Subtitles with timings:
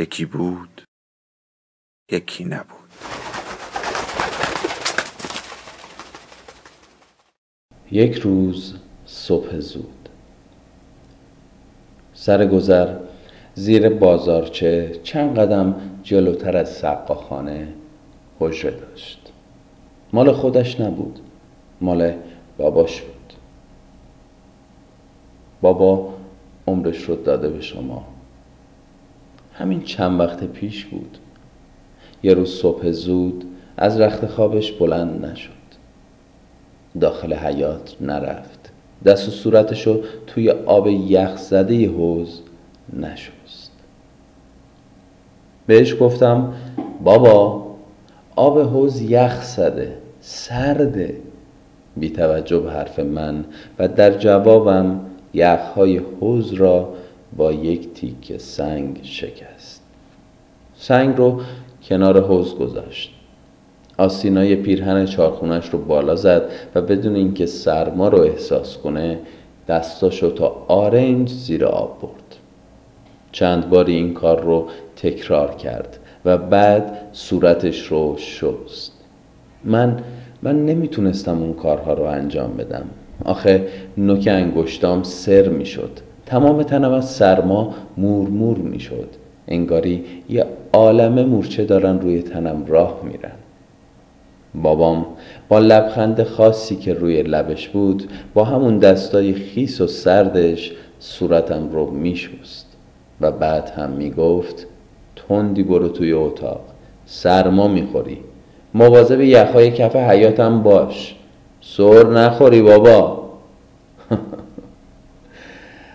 [0.00, 0.82] یکی بود
[2.12, 2.90] یکی نبود.
[7.90, 8.74] یک روز
[9.06, 10.08] صبح زود.
[12.14, 12.96] سر گذر
[13.54, 17.74] زیر بازارچه چند قدم جلوتر از سقاخانه
[18.38, 19.32] حجره داشت.
[20.12, 21.20] مال خودش نبود
[21.80, 22.14] مال
[22.58, 23.32] باباش بود.
[25.60, 26.14] بابا
[26.66, 28.19] عمرش رو داده به شما.
[29.60, 31.18] همین چند وقت پیش بود.
[32.22, 33.44] یه روز صبح زود
[33.76, 35.50] از رخت خوابش بلند نشد.
[37.00, 38.72] داخل حیات نرفت.
[39.04, 42.40] دست و صورتشو توی آب یخ زده حوز
[42.96, 43.70] نشست.
[45.66, 46.52] بهش گفتم
[47.04, 47.66] بابا
[48.36, 51.16] آب حوز یخ زده سرده.
[51.96, 53.44] بی توجه به حرف من
[53.78, 55.00] و در جوابم
[55.34, 56.88] یخهای حوز را
[57.36, 59.82] با یک تیک سنگ شکست.
[60.74, 61.40] سنگ رو
[61.88, 63.10] کنار حوز گذاشت.
[63.98, 69.18] آستینای پیرهن چارخونش رو بالا زد و بدون اینکه سرما رو احساس کنه
[69.68, 72.36] دستاشو تا آرنج زیر آب برد.
[73.32, 78.92] چند باری این کار رو تکرار کرد و بعد صورتش رو شست.
[79.64, 80.04] من
[80.42, 82.84] من نمی‌تونستم اون کارها رو انجام بدم.
[83.24, 85.90] آخه نوک انگشتام سر می‌شد.
[86.30, 89.08] تمام تنم از سرما مورمور می‌شد.
[89.48, 93.32] انگاری یه عالم مورچه دارن روی تنم راه میرن.
[94.54, 95.06] بابام
[95.48, 101.90] با لبخند خاصی که روی لبش بود با همون دستای خیس و سردش صورتم رو
[101.90, 102.66] میشست
[103.20, 104.66] و بعد هم می‌گفت
[105.28, 106.60] تندی برو توی اتاق
[107.06, 108.18] سرما می‌خوری.
[108.74, 111.16] مواظب یخهای کف حیاتم باش.
[111.60, 113.19] سر نخوری بابا.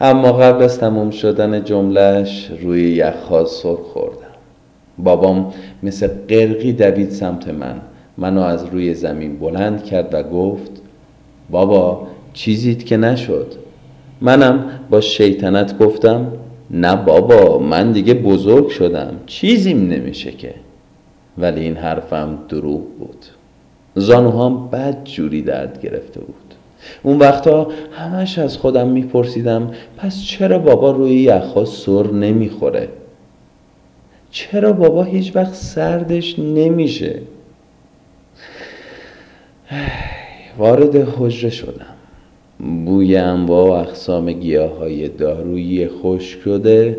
[0.00, 4.18] اما قبل از تموم شدن جملهش روی یخها سر خوردم.
[4.98, 7.80] بابام مثل قرقی دوید سمت من.
[8.18, 10.70] منو از روی زمین بلند کرد و گفت
[11.50, 13.54] بابا چیزیت که نشد.
[14.20, 16.32] منم با شیطنت گفتم
[16.70, 20.54] نه بابا من دیگه بزرگ شدم چیزیم نمیشه که.
[21.38, 23.26] ولی این حرفم دروغ بود.
[23.94, 26.47] زانوهام بد جوری درد گرفته بود.
[27.02, 32.88] اون وقتا همش از خودم میپرسیدم پس چرا بابا روی یخها سر نمی‌خوره؟
[34.30, 37.20] چرا بابا هیچ وقت سردش نمیشه؟
[40.58, 41.94] وارد حجره شدم.
[42.84, 46.98] بوی انواع و اقسام گیاه های دارویی خشک شده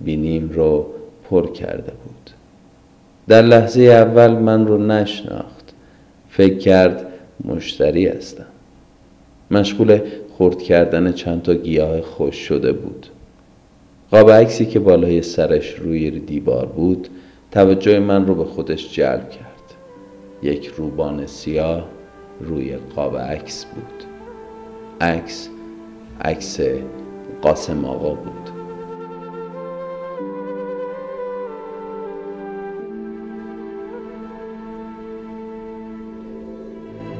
[0.00, 0.86] بینیم رو
[1.30, 2.30] پر کرده بود.
[3.28, 5.74] در لحظه اول من رو نشناخت.
[6.28, 7.06] فکر کرد
[7.44, 8.46] مشتری هستم.
[9.50, 10.00] مشغول
[10.38, 13.06] خرد کردن چند تا گیاه خوش شده بود.
[14.10, 17.08] قاب عکسی که بالای سرش روی دیوار بود
[17.50, 19.74] توجه من رو به خودش جلب کرد.
[20.42, 21.88] یک روبان سیاه
[22.40, 24.04] روی قاب عکس بود.
[25.00, 25.48] عکس
[26.20, 26.60] عکس
[27.42, 28.57] قاسم آقا بود.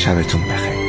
[0.00, 0.79] شبتون بخیر.